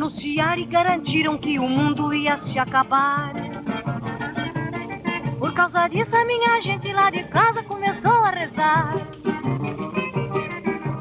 [0.00, 3.34] anunciar e garantiram que o mundo ia se acabar.
[5.38, 8.94] Por causa disso, a minha gente lá de casa começou a rezar.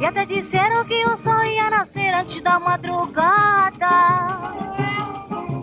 [0.02, 3.88] E até disseram que o sol ia nascer antes da madrugada.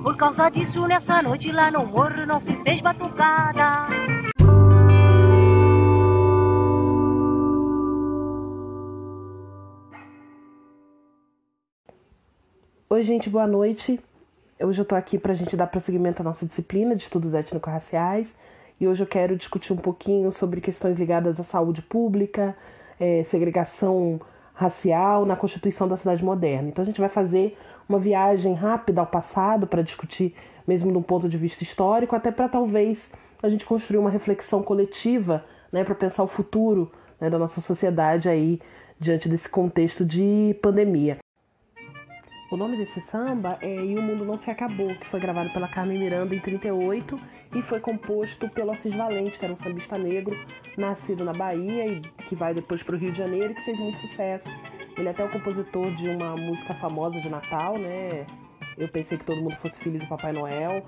[0.02, 4.05] Por causa disso, nessa noite lá no morro não se fez batucada.
[12.96, 14.00] Oi, gente, boa noite.
[14.58, 18.34] Hoje eu tô aqui pra gente dar prosseguimento à nossa disciplina de estudos étnico-raciais
[18.80, 22.56] e hoje eu quero discutir um pouquinho sobre questões ligadas à saúde pública,
[22.98, 24.18] é, segregação
[24.54, 26.70] racial na constituição da cidade moderna.
[26.70, 30.34] Então a gente vai fazer uma viagem rápida ao passado para discutir,
[30.66, 34.62] mesmo de um ponto de vista histórico, até para talvez a gente construir uma reflexão
[34.62, 38.58] coletiva, né, para pensar o futuro né, da nossa sociedade aí
[38.98, 41.18] diante desse contexto de pandemia.
[42.48, 45.66] O nome desse samba é E o Mundo Não Se Acabou, que foi gravado pela
[45.66, 47.18] Carmen Miranda em 38
[47.56, 50.38] e foi composto pelo Assis Valente, que era um sambista negro,
[50.76, 53.76] nascido na Bahia e que vai depois para o Rio de Janeiro e que fez
[53.80, 54.48] muito sucesso.
[54.96, 58.24] Ele é até o compositor de uma música famosa de Natal, né?
[58.78, 60.84] Eu pensei que todo mundo fosse filho de Papai Noel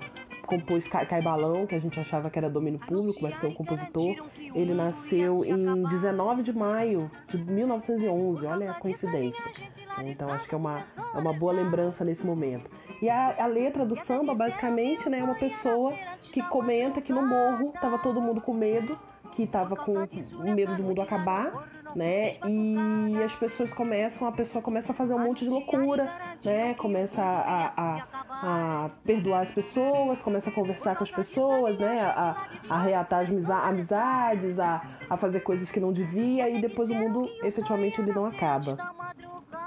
[0.49, 4.15] compôs Cai Balão, que a gente achava que era domínio público, mas tem um compositor.
[4.35, 9.45] Ele nasceu em 19 de maio de 1911, olha a coincidência.
[10.07, 12.69] Então acho que é uma, é uma boa lembrança nesse momento.
[13.01, 15.93] E a, a letra do samba, basicamente, né, é uma pessoa
[16.33, 18.97] que comenta que no morro estava todo mundo com medo,
[19.31, 20.07] que estava com
[20.53, 22.37] medo do mundo acabar, né?
[22.45, 26.11] E as pessoas começam, a pessoa começa a fazer um monte de loucura,
[26.43, 26.73] né?
[26.75, 28.03] Começa a, a,
[28.85, 32.01] a perdoar as pessoas, começa a conversar com as pessoas, né?
[32.01, 36.93] A, a reatar as amizades, a, a fazer coisas que não devia e depois o
[36.93, 38.77] mundo efetivamente ele não acaba.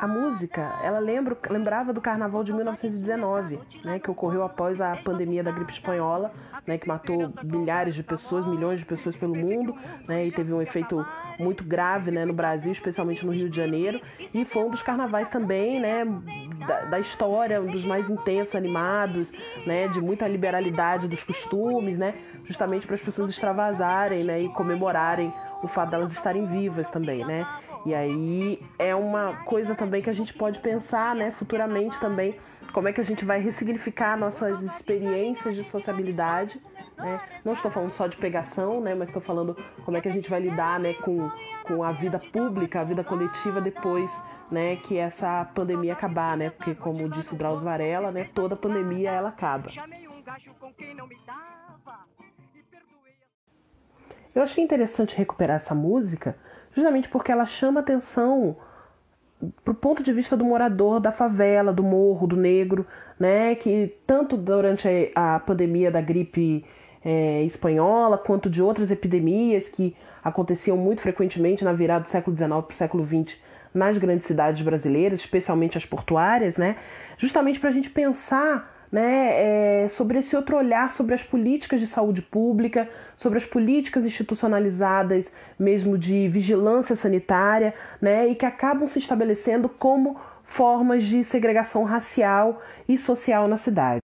[0.03, 5.45] A música, ela lembra, lembrava do carnaval de 1919, né, que ocorreu após a pandemia
[5.45, 6.33] da gripe espanhola,
[6.67, 9.77] né, que matou milhares de pessoas, milhões de pessoas pelo mundo,
[10.09, 11.07] né, e teve um efeito
[11.39, 14.01] muito grave, né, no Brasil, especialmente no Rio de Janeiro,
[14.35, 16.05] e foi um dos carnavais também, né,
[16.67, 19.33] da, da história, um dos mais intensos, animados,
[19.65, 22.13] né, de muita liberalidade dos costumes, né,
[22.45, 25.33] justamente para as pessoas extravasarem, né, e comemorarem
[25.63, 27.47] o fato delas estarem vivas também, né.
[27.85, 32.39] E aí é uma coisa também que a gente pode pensar, né, futuramente também,
[32.73, 36.61] como é que a gente vai ressignificar nossas experiências de sociabilidade,
[36.97, 37.21] né?
[37.45, 40.31] Não estou falando só de pegação, né, mas estou falando como é que a gente
[40.31, 41.29] vai lidar, né, com,
[41.65, 44.11] com a vida pública, a vida coletiva depois,
[44.51, 46.51] né, que essa pandemia acabar, né?
[46.51, 49.69] Porque como disse o Drauzio Varela, né, toda pandemia ela acaba.
[54.35, 56.39] Eu achei interessante recuperar essa música
[56.73, 58.57] justamente porque ela chama atenção
[59.65, 62.87] pro ponto de vista do morador da favela, do morro, do negro,
[63.19, 66.65] né, que tanto durante a pandemia da gripe
[67.05, 72.49] é, espanhola quanto de outras epidemias que aconteciam muito frequentemente na virada do século XIX
[72.49, 73.41] para o século XX
[73.75, 76.77] nas grandes cidades brasileiras, especialmente as portuárias, né,
[77.17, 81.87] justamente para a gente pensar né, é, sobre esse outro olhar sobre as políticas de
[81.87, 82.87] saúde pública,
[83.17, 90.21] sobre as políticas institucionalizadas, mesmo de vigilância sanitária, né, e que acabam se estabelecendo como
[90.45, 94.03] formas de segregação racial e social na cidade.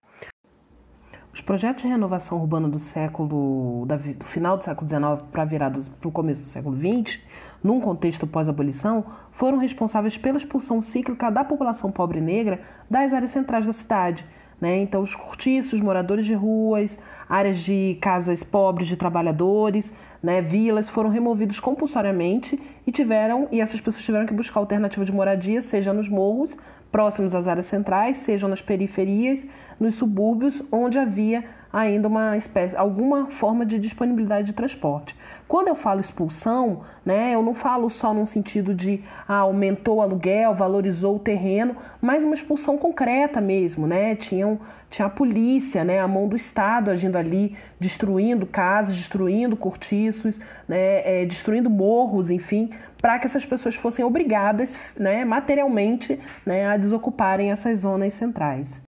[1.35, 6.09] Os projetos de renovação urbana do século do final do século XIX para virado para
[6.09, 7.21] o começo do século XX,
[7.63, 12.61] num contexto pós-abolição, foram responsáveis pela expulsão cíclica da população pobre negra
[12.91, 14.27] das áreas centrais da cidade,
[14.61, 14.79] né?
[14.79, 16.99] Então, os cortiços, moradores de ruas,
[17.29, 19.93] áreas de casas pobres de trabalhadores,
[20.23, 25.13] né, vilas foram removidos compulsoriamente e tiveram e essas pessoas tiveram que buscar alternativa de
[25.13, 26.57] moradia, seja nos morros
[26.91, 29.47] próximos às áreas centrais, sejam nas periferias,
[29.79, 35.15] nos subúrbios, onde havia ainda uma espécie, alguma forma de disponibilidade de transporte.
[35.47, 40.03] Quando eu falo expulsão, né, eu não falo só num sentido de ah, aumentou o
[40.03, 44.15] aluguel, valorizou o terreno, mas uma expulsão concreta mesmo, né?
[44.15, 44.61] Tinham,
[44.91, 51.23] tinha a polícia, né, a mão do Estado agindo ali, destruindo casas, destruindo cortiços, né,
[51.23, 52.71] é, destruindo morros, enfim,
[53.01, 58.88] para que essas pessoas fossem obrigadas, né, materialmente, né, a desocuparem essas zonas centrais.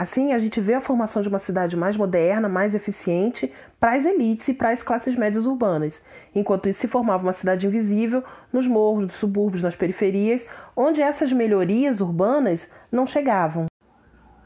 [0.00, 4.06] Assim, a gente vê a formação de uma cidade mais moderna, mais eficiente para as
[4.06, 6.02] elites e para as classes médias urbanas.
[6.34, 11.30] Enquanto isso, se formava uma cidade invisível nos morros, nos subúrbios, nas periferias, onde essas
[11.34, 13.66] melhorias urbanas não chegavam.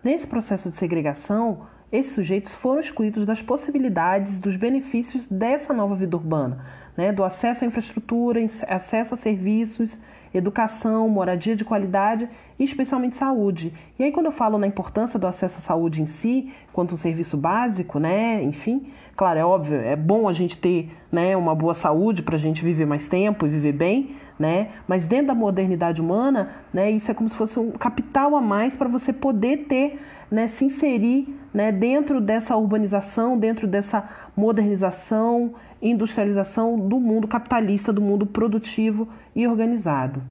[0.03, 6.17] Nesse processo de segregação, esses sujeitos foram excluídos das possibilidades, dos benefícios dessa nova vida
[6.17, 6.67] urbana,
[6.97, 7.13] né?
[7.13, 10.01] do acesso à infraestrutura, acesso a serviços,
[10.35, 12.29] educação, moradia de qualidade
[12.59, 13.73] e especialmente saúde.
[13.99, 16.99] E aí quando eu falo na importância do acesso à saúde em si, quanto um
[16.99, 21.75] serviço básico, né, enfim, claro, é óbvio, é bom a gente ter, né, uma boa
[21.75, 24.71] saúde para a gente viver mais tempo e viver bem, né?
[24.89, 28.75] Mas dentro da modernidade humana, né, isso é como se fosse um capital a mais
[28.75, 30.01] para você poder ter,
[30.31, 35.55] né, se inserir, né, dentro dessa urbanização, dentro dessa modernização,
[35.85, 40.23] industrialização do mundo capitalista, do mundo produtivo e organizado.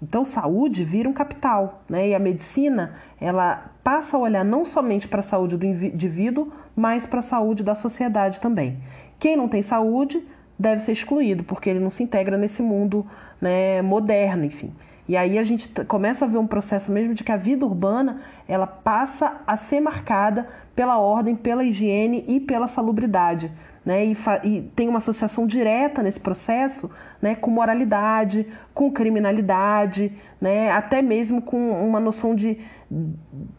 [0.00, 2.08] Então, saúde vira um capital, né?
[2.10, 7.06] E a medicina, ela passa a olhar não somente para a saúde do indivíduo, mas
[7.06, 8.78] para a saúde da sociedade também.
[9.18, 10.22] Quem não tem saúde
[10.58, 13.06] deve ser excluído, porque ele não se integra nesse mundo
[13.40, 14.72] né, moderno, enfim.
[15.08, 18.22] E aí a gente começa a ver um processo mesmo de que a vida urbana
[18.48, 23.50] ela passa a ser marcada pela ordem, pela higiene e pela salubridade.
[23.86, 26.90] Né, e, e, tem uma associação direta nesse processo
[27.22, 28.44] né, com moralidade,
[28.74, 32.58] com criminalidade, né, até mesmo com uma noção de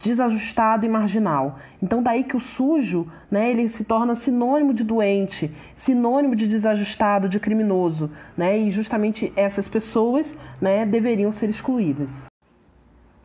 [0.02, 1.60] desajustado e marginal.
[1.82, 7.30] Então daí que o sujo, né, ele se torna sinônimo de doente, sinônimo de desajustado,
[7.30, 12.26] de criminoso, né, e justamente essas pessoas, né, deveriam ser excluídas.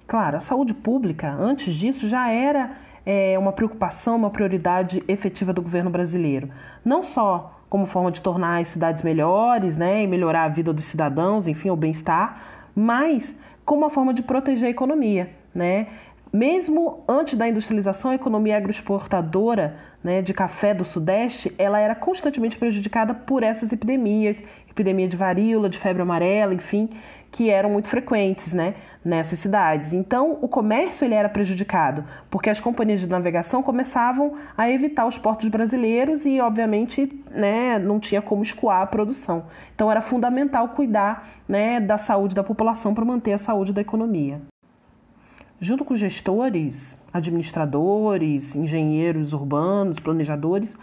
[0.07, 5.63] Claro, a saúde pública, antes disso, já era é, uma preocupação, uma prioridade efetiva do
[5.63, 6.49] governo brasileiro.
[6.85, 10.85] Não só como forma de tornar as cidades melhores, né, e melhorar a vida dos
[10.85, 12.43] cidadãos, enfim, o bem-estar,
[12.75, 13.35] mas
[13.65, 15.31] como uma forma de proteger a economia.
[15.55, 15.87] Né?
[16.31, 22.59] Mesmo antes da industrialização, a economia agroexportadora né, de café do Sudeste ela era constantemente
[22.59, 26.91] prejudicada por essas epidemias, epidemia de varíola, de febre amarela, enfim,
[27.33, 28.75] que eram muito frequentes né,
[29.05, 29.93] nessas cidades.
[29.93, 35.19] Então, o comércio ele era prejudicado, porque as companhias de navegação começavam a evitar os
[35.19, 39.47] portos brasileiros e, obviamente, né, não tinha como escoar a produção.
[39.75, 44.41] Então, era fundamental cuidar né, da saúde da população para manter a saúde da economia
[45.63, 50.77] junto com gestores, administradores, engenheiros urbanos, planejadores,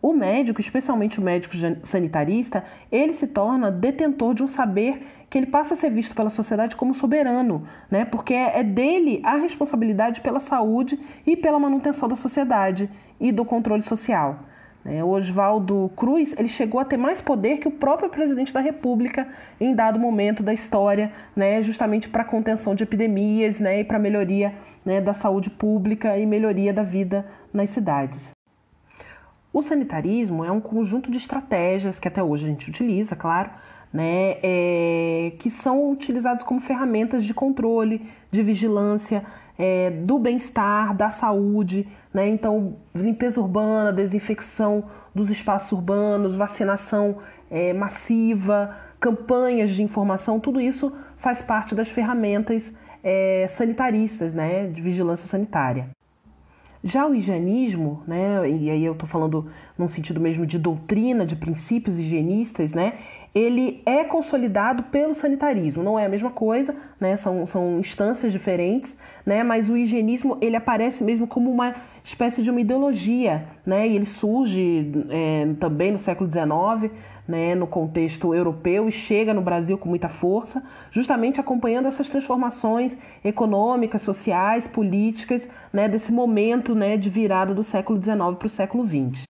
[0.00, 5.46] o médico, especialmente o médico sanitarista, ele se torna detentor de um saber que ele
[5.46, 8.04] passa a ser visto pela sociedade como soberano, né?
[8.04, 12.90] Porque é dele a responsabilidade pela saúde e pela manutenção da sociedade
[13.20, 14.40] e do controle social.
[14.84, 18.60] É, o Oswaldo Cruz ele chegou a ter mais poder que o próprio presidente da
[18.60, 19.28] República
[19.60, 24.54] em dado momento da história, né, justamente para contenção de epidemias né, e para melhoria
[24.84, 28.30] né, da saúde pública e melhoria da vida nas cidades.
[29.52, 33.50] O sanitarismo é um conjunto de estratégias que até hoje a gente utiliza, claro,
[33.92, 39.24] né, é, que são utilizados como ferramentas de controle, de vigilância
[39.58, 42.28] é, do bem-estar, da saúde, né?
[42.30, 44.84] Então, limpeza urbana, desinfecção
[45.14, 47.18] dos espaços urbanos, vacinação
[47.50, 54.66] é, massiva, campanhas de informação, tudo isso faz parte das ferramentas é, sanitaristas, né?
[54.66, 55.90] De vigilância sanitária.
[56.82, 61.36] Já o higienismo, né, e aí eu estou falando num sentido mesmo de doutrina, de
[61.36, 62.94] princípios higienistas, né,
[63.34, 65.82] ele é consolidado pelo sanitarismo.
[65.82, 67.16] Não é a mesma coisa, né?
[67.16, 69.44] São, são instâncias diferentes, né?
[69.44, 73.86] Mas o higienismo ele aparece mesmo como uma espécie de uma ideologia, né?
[73.86, 76.92] E ele surge é, também no século XIX,
[77.28, 77.54] né?
[77.54, 84.02] No contexto europeu e chega no Brasil com muita força, justamente acompanhando essas transformações econômicas,
[84.02, 85.88] sociais, políticas, né?
[85.88, 86.96] Desse momento, né?
[86.96, 89.22] De virada do século XIX para o século XX.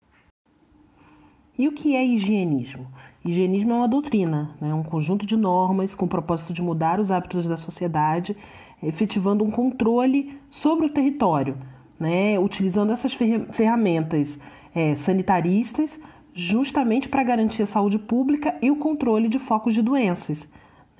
[1.58, 2.88] E o que é higienismo?
[3.24, 4.74] Higienismo é uma doutrina, né?
[4.74, 8.36] um conjunto de normas com o propósito de mudar os hábitos da sociedade,
[8.82, 11.58] efetivando um controle sobre o território,
[12.00, 12.40] né?
[12.40, 14.40] utilizando essas ferramentas
[14.74, 16.00] é, sanitaristas
[16.34, 20.50] justamente para garantir a saúde pública e o controle de focos de doenças.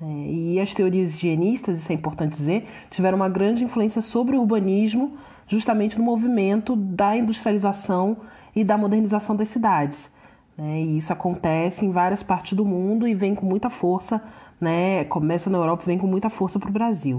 [0.02, 4.40] É, e as teorias higienistas, isso é importante dizer, tiveram uma grande influência sobre o
[4.40, 8.18] urbanismo, justamente no movimento da industrialização
[8.54, 10.12] e da modernização das cidades.
[10.60, 10.82] Né?
[10.82, 14.22] E isso acontece em várias partes do mundo e vem com muita força,
[14.60, 15.04] né?
[15.04, 17.18] começa na Europa e vem com muita força para o Brasil.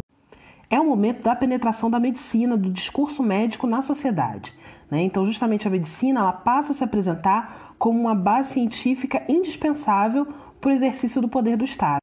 [0.69, 4.53] É o momento da penetração da medicina, do discurso médico na sociedade.
[4.91, 5.01] Né?
[5.01, 10.27] Então, justamente a medicina ela passa a se apresentar como uma base científica indispensável
[10.61, 12.01] para o exercício do poder do Estado.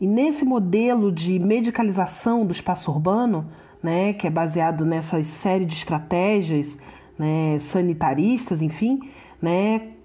[0.00, 3.46] E nesse modelo de medicalização do espaço urbano,
[3.82, 6.78] né, que é baseado nessa série de estratégias
[7.18, 9.00] né, sanitaristas, enfim,
[9.40, 9.97] né,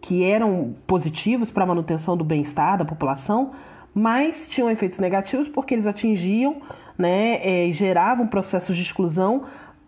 [0.00, 3.52] que eram positivos para a manutenção do bem-estar da população,
[3.94, 6.62] mas tinham efeitos negativos porque eles atingiam
[6.96, 9.44] né, é, geravam processos de exclusão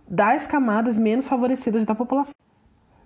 [0.09, 2.35] das camadas menos favorecidas da população.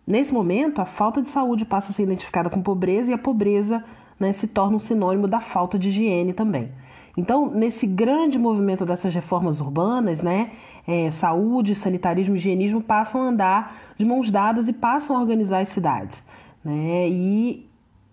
[0.06, 3.82] Nesse momento, a falta de saúde passa a ser identificada com pobreza e a pobreza
[4.20, 6.70] né, se torna um sinônimo da falta de higiene também.
[7.16, 10.50] Então, nesse grande movimento dessas reformas urbanas, né,
[10.86, 15.60] é, saúde, sanitarismo e higienismo passam a andar de mãos dadas e passam a organizar
[15.60, 16.22] as cidades.
[16.64, 17.08] Né?
[17.08, 17.68] E,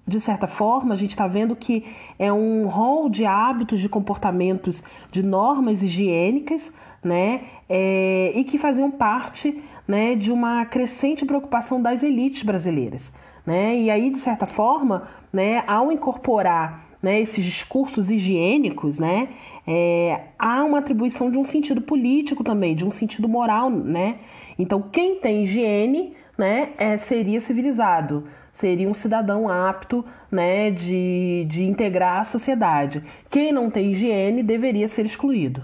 [0.05, 1.85] de certa forma, a gente está vendo que
[2.19, 6.71] é um rol de hábitos, de comportamentos, de normas higiênicas,
[7.03, 7.41] né?
[7.67, 13.11] É, e que faziam parte né, de uma crescente preocupação das elites brasileiras.
[13.45, 13.75] Né?
[13.77, 19.29] E aí, de certa forma, né, ao incorporar né, esses discursos higiênicos, né,
[19.67, 24.19] é, há uma atribuição de um sentido político também, de um sentido moral, né?
[24.59, 31.63] Então, quem tem higiene, né, é, seria civilizado, seria um cidadão apto, né, de, de
[31.63, 33.03] integrar a sociedade.
[33.29, 35.63] Quem não tem higiene deveria ser excluído.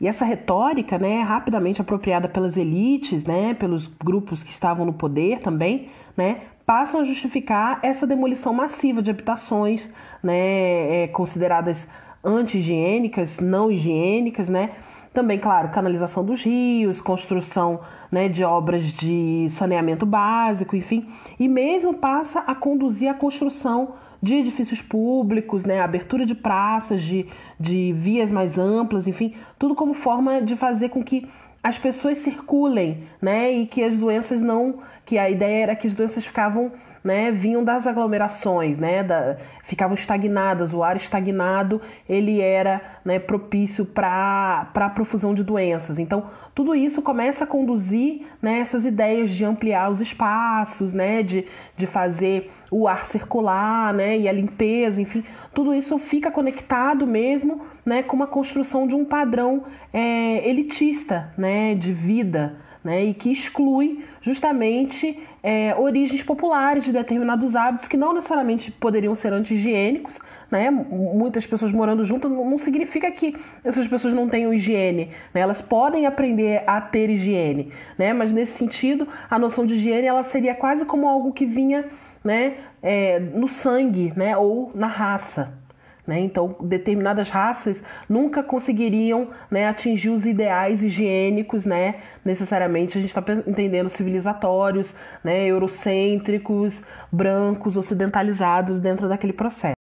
[0.00, 5.40] E essa retórica, né, rapidamente apropriada pelas elites, né, pelos grupos que estavam no poder
[5.40, 9.88] também, né, passam a justificar essa demolição massiva de habitações,
[10.22, 11.88] né, é, consideradas
[12.24, 14.70] anti-higiênicas, não higiênicas, né?
[15.14, 17.78] Também, claro, canalização dos rios, construção
[18.10, 21.08] né, de obras de saneamento básico, enfim.
[21.38, 27.28] E mesmo passa a conduzir a construção de edifícios públicos, né, abertura de praças, de,
[27.60, 31.28] de vias mais amplas, enfim, tudo como forma de fazer com que
[31.62, 35.94] as pessoas circulem, né, e que as doenças não, que a ideia era que as
[35.94, 36.72] doenças ficavam
[37.04, 43.84] né, vinham das aglomerações, né, da, ficavam estagnadas, o ar estagnado ele era né, propício
[43.84, 45.98] para a profusão de doenças.
[45.98, 51.46] Então, tudo isso começa a conduzir né, essas ideias de ampliar os espaços, né, de,
[51.76, 57.60] de fazer o ar circular né, e a limpeza, enfim, tudo isso fica conectado mesmo
[57.84, 63.32] né, com uma construção de um padrão é, elitista né, de vida né, e que
[63.32, 70.18] exclui justamente é, origens populares de determinados hábitos que não necessariamente poderiam ser anti-higiênicos.
[70.50, 70.70] Né?
[70.70, 75.10] Muitas pessoas morando juntas não significa que essas pessoas não tenham higiene.
[75.32, 75.40] Né?
[75.40, 78.12] Elas podem aprender a ter higiene, né?
[78.12, 81.86] mas nesse sentido, a noção de higiene ela seria quase como algo que vinha
[82.22, 85.63] né, é, no sangue né, ou na raça.
[86.06, 86.20] Né?
[86.20, 91.96] Então, determinadas raças nunca conseguiriam né, atingir os ideais higiênicos, né?
[92.24, 99.76] necessariamente a gente está entendendo civilizatórios, né, eurocêntricos, brancos, ocidentalizados dentro daquele processo.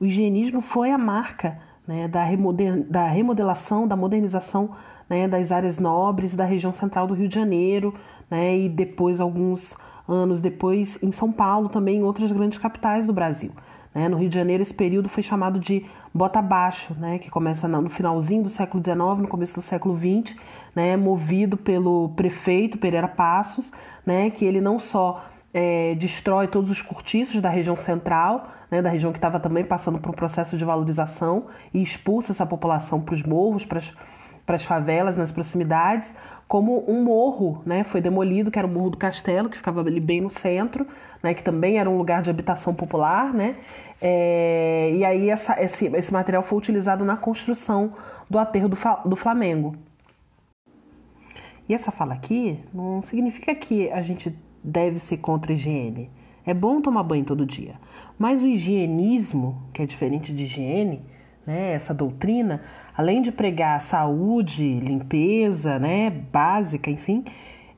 [0.00, 4.70] O higienismo foi a marca né, da, remodel da remodelação, da modernização
[5.08, 7.94] né, das áreas nobres da região central do Rio de Janeiro
[8.32, 9.76] e depois, alguns
[10.08, 13.50] anos depois, em São Paulo, também em outras grandes capitais do Brasil.
[13.94, 14.08] Né?
[14.08, 17.18] No Rio de Janeiro, esse período foi chamado de bota abaixo, né?
[17.18, 20.36] que começa no finalzinho do século XIX, no começo do século XX,
[20.74, 20.96] né?
[20.96, 23.72] movido pelo prefeito Pereira Passos,
[24.04, 24.30] né?
[24.30, 28.80] que ele não só é, destrói todos os cortiços da região central, né?
[28.80, 33.00] da região que estava também passando por um processo de valorização, e expulsa essa população
[33.00, 33.80] para os morros, para
[34.54, 36.14] as favelas nas proximidades,
[36.50, 37.84] como um morro né?
[37.84, 40.84] foi demolido, que era o Morro do Castelo, que ficava ali bem no centro,
[41.22, 43.54] né, que também era um lugar de habitação popular, né?
[44.02, 47.90] É, e aí essa, esse, esse material foi utilizado na construção
[48.28, 48.76] do aterro do,
[49.06, 49.76] do Flamengo.
[51.68, 56.10] E essa fala aqui não significa que a gente deve ser contra a higiene.
[56.44, 57.76] É bom tomar banho todo dia.
[58.18, 61.00] Mas o higienismo, que é diferente de higiene,
[61.46, 62.60] né, essa doutrina,
[63.00, 67.24] além de pregar saúde, limpeza, né, básica, enfim,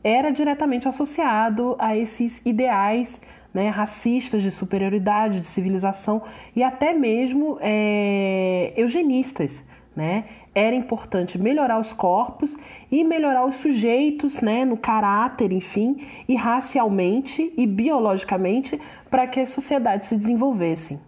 [0.02, 3.22] era diretamente associado a esses ideais
[3.54, 6.22] né, racistas de superioridade, de civilização
[6.56, 9.64] e até mesmo é, eugenistas.
[9.94, 10.24] Né?
[10.52, 12.56] Era importante melhorar os corpos
[12.90, 19.50] e melhorar os sujeitos né, no caráter, enfim, e racialmente e biologicamente para que as
[19.50, 20.98] sociedades se desenvolvessem.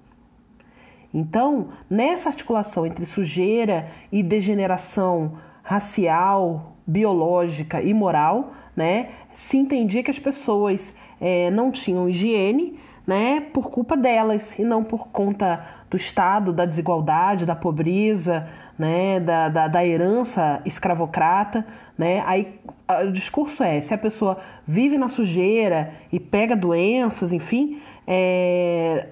[1.15, 10.11] Então, nessa articulação entre sujeira e degeneração racial, biológica e moral, né, se entendia que
[10.11, 15.97] as pessoas é, não tinham higiene, né, por culpa delas e não por conta do
[15.97, 21.65] Estado, da desigualdade, da pobreza, né, da, da, da herança escravocrata,
[21.97, 22.25] né?
[22.27, 22.59] Aí
[23.07, 29.09] o discurso é: se a pessoa vive na sujeira e pega doenças, enfim, é,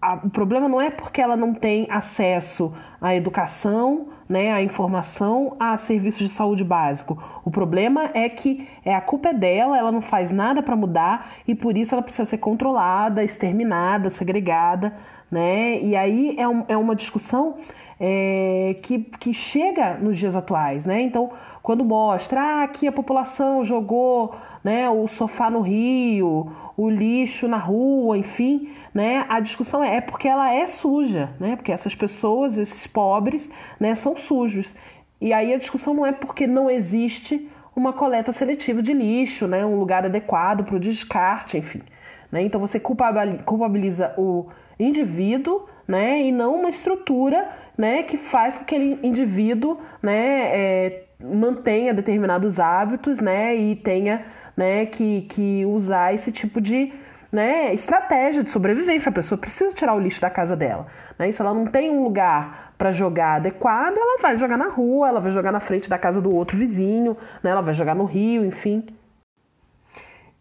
[0.00, 5.56] a, o problema não é porque ela não tem acesso à educação, né, à informação,
[5.58, 7.22] a serviços de saúde básico.
[7.44, 11.32] O problema é que é a culpa é dela, ela não faz nada para mudar
[11.46, 14.94] e por isso ela precisa ser controlada, exterminada, segregada,
[15.30, 15.80] né?
[15.80, 17.56] E aí é, um, é uma discussão
[17.98, 21.00] é, que, que chega nos dias atuais, né?
[21.00, 21.30] Então,
[21.66, 27.56] quando mostra ah, aqui a população jogou né, o sofá no rio, o lixo na
[27.56, 32.56] rua, enfim, né, a discussão é, é porque ela é suja, né, porque essas pessoas,
[32.56, 34.72] esses pobres, né, são sujos.
[35.20, 39.66] E aí a discussão não é porque não existe uma coleta seletiva de lixo, né,
[39.66, 41.82] um lugar adequado para o descarte, enfim.
[42.30, 42.42] Né?
[42.42, 44.46] Então você culpabiliza o
[44.78, 51.05] indivíduo né, e não uma estrutura né, que faz com que aquele indivíduo né, é,
[51.20, 54.24] mantenha determinados hábitos né, e tenha
[54.56, 56.92] né, que, que usar esse tipo de
[57.30, 59.08] né, estratégia de sobrevivência.
[59.08, 60.86] A pessoa precisa tirar o lixo da casa dela.
[61.18, 61.28] Né?
[61.28, 65.08] E se ela não tem um lugar para jogar adequado, ela vai jogar na rua,
[65.08, 67.50] ela vai jogar na frente da casa do outro vizinho, né?
[67.50, 68.86] ela vai jogar no rio, enfim.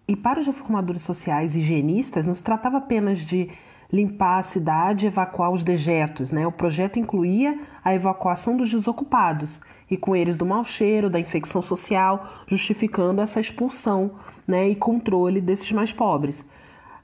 [0.07, 3.49] E para os reformadores sociais higienistas, não se tratava apenas de
[3.91, 6.31] limpar a cidade e evacuar os dejetos.
[6.31, 6.45] Né?
[6.45, 11.61] O projeto incluía a evacuação dos desocupados e com eles do mau cheiro, da infecção
[11.61, 14.11] social, justificando essa expulsão
[14.47, 16.43] né, e controle desses mais pobres.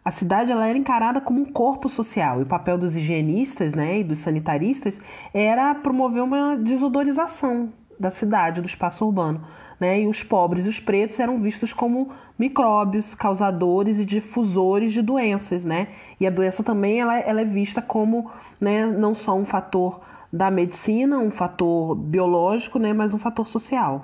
[0.04, 4.00] A cidade ela era encarada como um corpo social e o papel dos higienistas né,
[4.00, 5.00] e dos sanitaristas
[5.32, 9.42] era promover uma desodorização da cidade, do espaço urbano.
[9.82, 10.02] Né?
[10.02, 15.66] E os pobres e os pretos eram vistos como micróbios, causadores e difusores de doenças.
[15.66, 15.88] Né?
[16.20, 20.00] E a doença também ela, ela é vista como né, não só um fator
[20.32, 24.02] da medicina, um fator biológico, né, mas um fator social.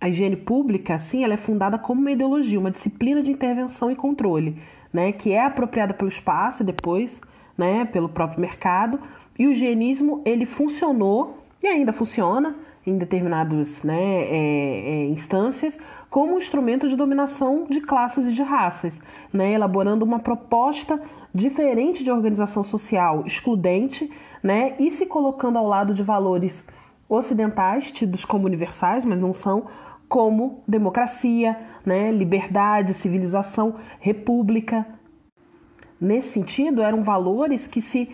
[0.00, 3.94] A higiene pública, assim, ela é fundada como uma ideologia, uma disciplina de intervenção e
[3.94, 4.60] controle
[4.92, 7.20] né, que é apropriada pelo espaço e depois
[7.56, 9.00] né, pelo próprio mercado.
[9.38, 12.54] E o higienismo ele funcionou e ainda funciona
[12.86, 15.78] em determinadas né, é, é, instâncias
[16.10, 19.00] como um instrumento de dominação de classes e de raças,
[19.32, 21.00] né, elaborando uma proposta
[21.34, 24.10] diferente de organização social excludente
[24.42, 26.64] né, e se colocando ao lado de valores
[27.08, 29.66] ocidentais, tidos como universais, mas não são,
[30.08, 34.86] como democracia, né, liberdade, civilização, república.
[35.98, 38.10] Nesse sentido, eram valores que se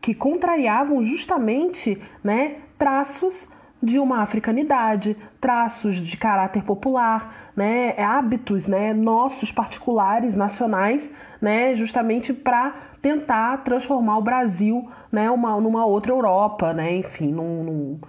[0.00, 3.46] que contrariavam justamente né, traços
[3.82, 12.32] de uma africanidade, traços de caráter popular, né, hábitos né, nossos particulares, nacionais, né, justamente
[12.32, 18.00] para tentar transformar o Brasil né, uma, numa outra Europa, né, enfim, num, num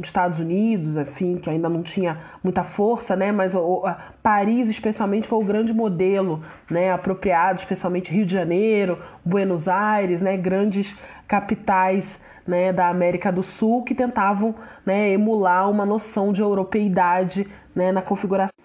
[0.00, 3.32] Estados Unidos, enfim, que ainda não tinha muita força, né?
[3.32, 3.82] Mas o,
[4.22, 6.92] Paris, especialmente, foi o grande modelo, né?
[6.92, 10.36] Apropriado, especialmente Rio de Janeiro, Buenos Aires, né?
[10.36, 12.72] Grandes capitais, né?
[12.72, 15.10] Da América do Sul que tentavam, né?
[15.10, 17.92] Emular uma noção de europeidade, né?
[17.92, 18.56] Na configuração.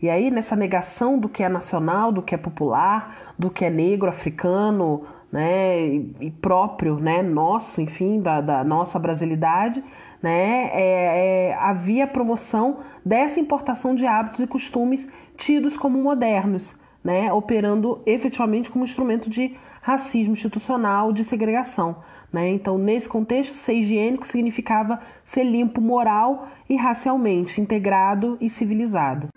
[0.00, 3.70] E aí, nessa negação do que é nacional, do que é popular, do que é
[3.70, 5.84] negro, africano, né,
[6.20, 9.82] e próprio, né, nosso, enfim, da, da nossa brasilidade,
[10.22, 17.32] né, é, é, havia promoção dessa importação de hábitos e costumes tidos como modernos, né,
[17.32, 21.96] operando efetivamente como instrumento de racismo institucional, de segregação.
[22.34, 22.48] Né?
[22.48, 29.28] Então, nesse contexto, ser higiênico significava ser limpo moral e racialmente, integrado e civilizado.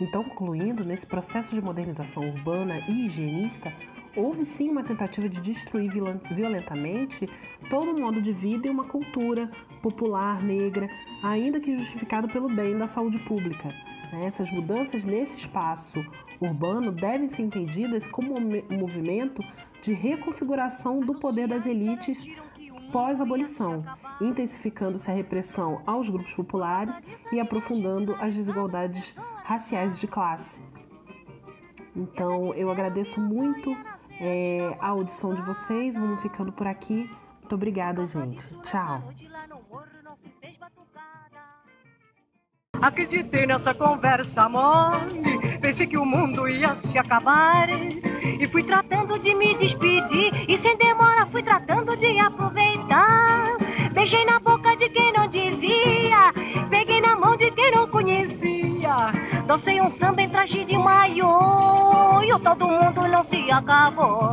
[0.00, 3.70] Então, concluindo, nesse processo de modernização urbana e higienista,
[4.16, 5.92] houve sim uma tentativa de destruir
[6.34, 7.28] violentamente
[7.68, 9.50] todo um modo de vida e uma cultura
[9.82, 10.88] popular negra,
[11.22, 13.74] ainda que justificado pelo bem da saúde pública.
[14.12, 14.26] Né?
[14.26, 16.04] Essas mudanças nesse espaço
[16.40, 19.42] urbano devem ser entendidas como um movimento
[19.82, 22.18] de reconfiguração do poder das elites
[22.92, 23.84] pós-abolição,
[24.20, 27.00] intensificando-se a repressão aos grupos populares
[27.32, 29.14] e aprofundando as desigualdades
[29.44, 30.60] raciais de classe.
[31.94, 33.76] Então, eu agradeço muito
[34.20, 35.94] é, a audição de vocês.
[35.94, 37.10] Vamos ficando por aqui.
[37.40, 38.54] Muito obrigada, gente.
[38.62, 39.02] Tchau.
[42.86, 47.68] Acreditei nessa conversa mole, pensei que o mundo ia se acabar.
[47.68, 53.56] E fui tratando de me despedir, e sem demora fui tratando de aproveitar.
[53.92, 56.32] Beijei na boca de quem não devia,
[56.70, 59.12] peguei na mão de quem não conhecia.
[59.48, 64.22] Dancei um samba em traje de maiô, e todo mundo não se acabou.